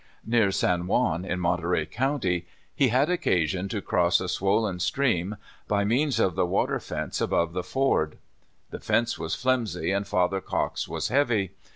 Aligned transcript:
Near 0.25 0.51
San 0.51 0.87
Juan, 0.87 1.23
in 1.25 1.39
Monterey 1.39 1.85
county, 1.85 2.47
he 2.73 2.87
had 2.87 3.07
occa 3.07 3.47
sion 3.47 3.69
to 3.69 3.83
cross 3.83 4.19
a 4.19 4.27
swollen 4.27 4.79
stream 4.79 5.35
by 5.67 5.83
means 5.85 6.19
of 6.19 6.33
the 6.33 6.47
water 6.47 6.79
fence 6.79 7.21
above 7.21 7.53
the 7.53 7.61
ford. 7.61 8.17
The 8.71 8.79
fence 8.79 9.19
was 9.19 9.35
flimsy, 9.35 9.91
and 9.91 10.07
Father 10.07 10.41
Cox 10.41 10.87
was 10.87 11.09
heavy. 11.09 11.51